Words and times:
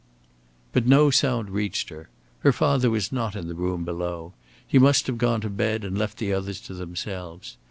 But 0.73 0.87
no 0.87 1.11
sound 1.11 1.51
reached 1.51 1.89
her. 1.89 2.09
Her 2.39 2.51
father 2.51 2.89
was 2.89 3.11
not 3.11 3.35
in 3.35 3.47
the 3.47 3.53
room 3.53 3.85
below. 3.85 4.33
He 4.67 4.79
must 4.79 5.05
have 5.05 5.19
gone 5.19 5.41
to 5.41 5.49
bed 5.51 5.83
and 5.83 5.95
left 5.95 6.17
the 6.17 6.33
others 6.33 6.59
to 6.61 6.73
themselves. 6.73 7.55